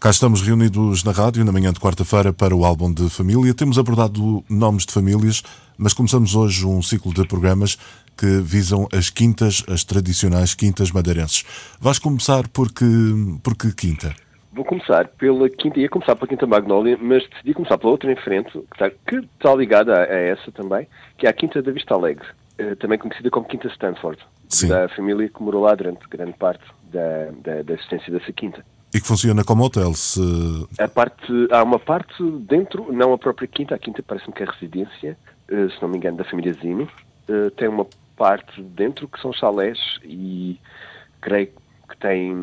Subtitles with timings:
[0.00, 3.52] Cá estamos reunidos na rádio na manhã de quarta-feira para o álbum de família.
[3.52, 5.42] Temos abordado nomes de famílias,
[5.76, 7.76] mas começamos hoje um ciclo de programas
[8.16, 11.44] que visam as quintas, as tradicionais quintas madeirenses.
[11.78, 12.86] Vais começar por que,
[13.44, 14.14] por que quinta?
[14.54, 18.16] Vou começar pela quinta, ia começar pela quinta Magnólia, mas decidi começar pela outra em
[18.16, 21.70] frente, que está, que está ligada a, a, essa também, que é a quinta da
[21.72, 22.26] Vista Alegre,
[22.56, 24.68] eh, também conhecida como Quinta Stanford, Sim.
[24.68, 28.64] da família que morou lá durante grande parte da, da, da existência dessa quinta.
[28.92, 30.20] E que funciona como hotel, se...
[30.78, 34.46] A parte, há uma parte dentro, não a própria quinta, a quinta parece-me que é
[34.46, 35.16] residência,
[35.48, 36.88] eh, se não me engano, da família Zini,
[37.28, 40.58] eh, tem uma parte dentro que são chalés e
[41.20, 41.48] creio
[41.88, 42.34] que tem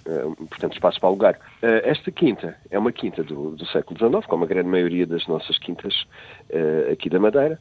[0.00, 1.38] Uh, portanto, espaço para alugar.
[1.60, 5.58] Esta quinta é uma quinta do, do, século XIX, como a grande maioria das nossas
[5.58, 6.06] quintas
[6.90, 7.60] aqui da Madeira.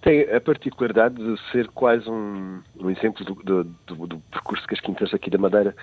[0.00, 4.80] Tem a particularidade de ser quase um, um exemplo do, do, do, percurso que as
[4.80, 5.74] quintas aqui da Madeira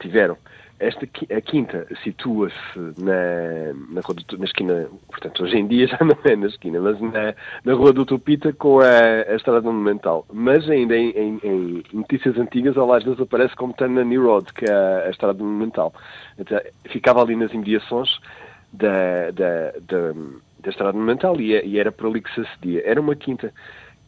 [0.00, 0.36] tiveram.
[0.80, 4.00] Esta, a quinta situa-se na, na,
[4.38, 7.92] na, esquina, portanto, hoje em dia já não é na esquina, mas na, na Rua
[7.92, 10.26] do Tupita com a, a Estrada Monumental.
[10.32, 13.74] Mas ainda em, em, em notícias antigas, às vezes aparece como
[14.04, 15.94] New Road, que é a, a Estrada Monumental.
[16.38, 18.18] Então, ficava ali nas imediações
[18.72, 20.14] da, da, da,
[20.64, 22.82] da Estrada Monumental e, e era por ali que se acedia.
[22.84, 23.52] Era uma quinta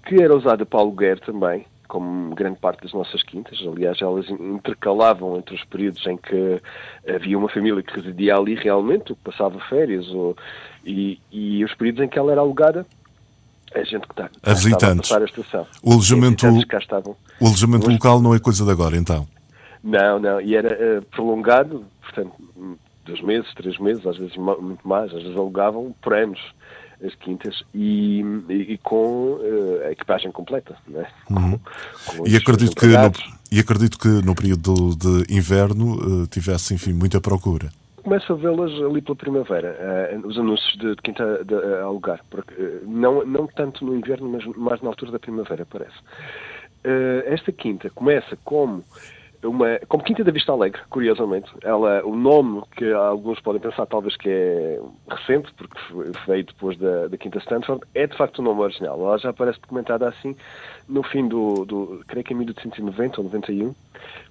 [0.07, 3.59] que era usada para aluguer também, como grande parte das nossas quintas.
[3.67, 6.61] Aliás, elas intercalavam entre os períodos em que
[7.09, 10.37] havia uma família que residia ali realmente, ou que passava férias, ou,
[10.85, 12.87] e, e os períodos em que ela era alugada
[13.75, 15.13] a gente que está a visitantes.
[15.13, 15.67] A, a estação.
[15.83, 19.27] O alojamento, o alojamento local não é coisa de agora, então?
[19.83, 22.33] Não, não, e era uh, prolongado, portanto,
[23.07, 26.41] dois meses, três meses, às vezes muito mais, às vezes alugavam por anos
[27.05, 30.77] as quintas e, e, e com uh, a equipagem completa.
[30.89, 31.07] Né?
[31.31, 31.59] Uhum.
[32.07, 33.13] Com, com e, acredito que no,
[33.53, 37.71] e acredito que no período de inverno uh, tivesse, enfim, muita procura.
[38.03, 39.77] Começo a vê-las ali pela primavera,
[40.15, 44.29] uh, os anúncios de, de quinta de, a alugar, porque, não, não tanto no inverno,
[44.29, 45.97] mas mais na altura da primavera, parece.
[47.27, 48.83] esta quinta começa como
[49.47, 51.51] uma, como Quinta da Vista Alegre, curiosamente.
[51.63, 55.79] Ela, o nome que alguns podem pensar talvez que é recente, porque
[56.27, 59.01] veio depois da, da Quinta Stanford, é de facto o nome original.
[59.01, 60.37] Ela já aparece documentada assim
[60.89, 63.75] no fim do, do creio que em 1890 ou 91,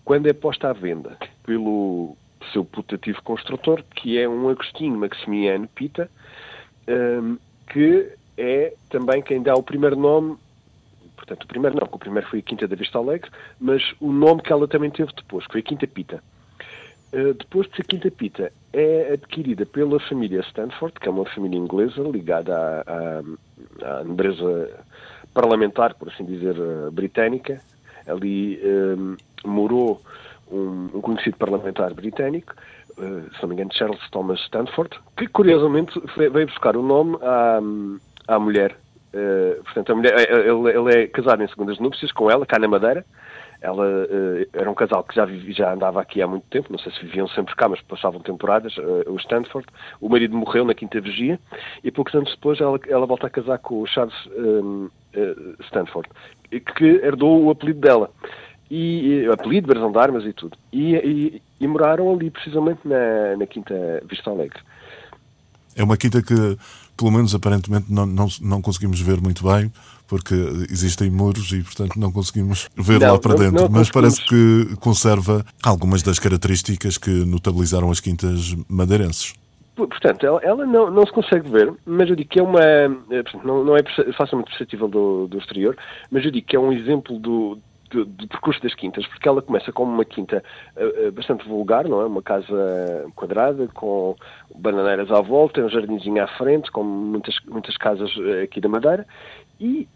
[0.03, 2.15] quando é posta à venda pelo
[2.51, 6.09] seu putativo construtor, que é um Agostinho Maximiano Pita,
[6.87, 7.37] um,
[7.71, 10.37] que é também quem dá o primeiro nome
[11.15, 14.41] Portanto, o primeiro não, o primeiro foi a Quinta da Vista Alegre, mas o nome
[14.41, 16.23] que ela também teve depois, que foi a Quinta Pita.
[17.13, 21.57] Uh, depois de ser Quinta Pita, é adquirida pela família Stanford, que é uma família
[21.57, 23.21] inglesa ligada à,
[23.85, 24.83] à, à nobreza
[25.33, 27.61] parlamentar, por assim dizer, uh, britânica.
[28.05, 30.01] Ali uh, morou
[30.51, 32.53] um, um, conhecido parlamentar britânico,
[32.97, 37.59] se não me engano, Charles Thomas Stanford, que curiosamente veio buscar o nome à,
[38.35, 38.77] à mulher
[39.15, 42.45] Uh, portanto, a mulher, eh, eh, ele, ele, é casado em segundas núpcias com ela,
[42.45, 43.05] cá na Madeira.
[43.61, 46.91] Ela uh, era um casal que já, já andava aqui há muito tempo, não sei
[46.91, 49.65] se viviam sempre cá, mas passavam temporadas, uh, o Stanford.
[50.01, 51.39] O marido morreu na Quinta Vigia
[51.81, 54.89] e poucos anos depois ela, ela volta a casar com o Charles um,
[55.61, 56.09] Stanford,
[56.49, 58.11] que herdou o apelido dela.
[58.69, 60.57] E, e apelido, brasão de armas e tudo.
[60.73, 64.59] E, e, e, moraram ali precisamente na, na Quinta Vista Alegre.
[65.75, 66.57] É uma quinta que
[66.97, 69.71] pelo menos aparentemente não, não, não conseguimos ver muito bem,
[70.07, 70.33] porque
[70.69, 73.63] existem muros e, portanto, não conseguimos ver não, lá para dentro.
[73.63, 79.33] Não, Mas parece que conserva algumas das características que notabilizaram as quintas madeirenses.
[79.75, 82.61] Portanto, ela, ela não, não, se consegue ver, mas eu digo que é uma.
[82.61, 83.83] Eh, não, não é
[84.17, 85.75] facilmente perceptível do, do exterior,
[86.09, 87.59] mas eu digo que é um exemplo do,
[88.03, 90.43] do, percurso das quintas, porque ela começa como uma quinta
[90.75, 92.05] uh, bastante vulgar, não é?
[92.05, 94.15] Uma casa quadrada, com
[94.55, 99.05] bananeiras à volta, um jardinzinho à frente, como muitas, muitas casas uh, aqui da Madeira,
[99.59, 99.87] e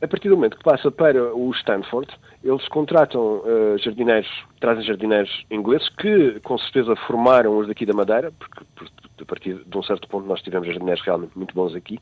[0.00, 2.08] a partir do momento que passa para o Stanford,
[2.42, 4.28] eles contratam uh, jardineiros,
[4.60, 8.97] trazem jardineiros ingleses que com certeza formaram os daqui da Madeira, porque, porque
[9.28, 12.00] partir de um certo ponto nós tivemos jardineiros realmente muito bons aqui,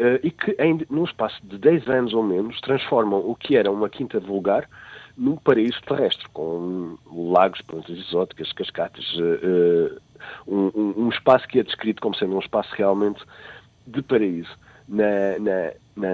[0.00, 3.70] uh, e que em, num espaço de 10 anos ou menos transformam o que era
[3.70, 4.68] uma quinta vulgar
[5.16, 10.00] num paraíso terrestre, com lagos, plantas exóticas, cascatas, uh,
[10.46, 13.22] um, um, um espaço que é descrito como sendo um espaço realmente
[13.86, 14.50] de paraíso.
[14.88, 16.08] Na, na, na,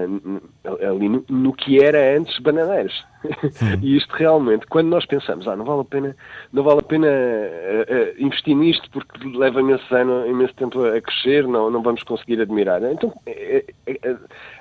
[0.89, 2.93] ali no, no, que era antes Bananeiras.
[3.81, 6.15] e isto realmente, quando nós pensamos, ah, não vale a pena,
[6.51, 11.01] não vale a pena uh, uh, investir nisto porque leva imenso, ano, imenso tempo a
[11.01, 12.81] crescer, não, não vamos conseguir admirar.
[12.83, 13.65] Então, é,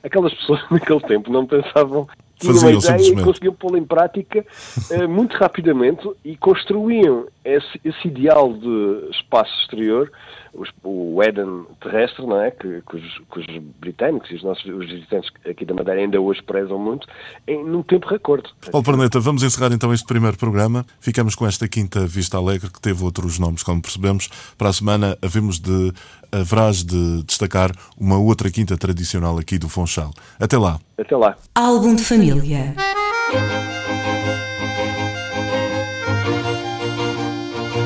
[0.03, 2.09] aquelas pessoas naquele tempo não pensavam
[2.43, 4.45] tinham uma ideia e conseguiam pô-la em prática
[4.91, 10.11] uh, muito rapidamente e construíam esse, esse ideal de espaço exterior
[10.55, 12.51] os, o Éden terrestre, não é?
[12.51, 13.47] Que, que, os, que, os,
[13.81, 17.07] britânicos e os nossos os visitantes aqui da Madeira ainda hoje prezam muito,
[17.47, 18.49] em, num tempo recorde.
[18.71, 20.85] Paulo Perneta, vamos encerrar então este primeiro programa.
[21.01, 24.29] Ficamos com esta quinta Vista Alegre, que teve outros nomes, como percebemos.
[24.59, 25.93] Para a semana havemos de,
[26.31, 30.13] haverás de destacar uma outra quinta tradicional aqui do Funchal.
[30.39, 30.79] Até lá.
[30.99, 31.37] Até lá.
[31.55, 32.75] Álbum de família.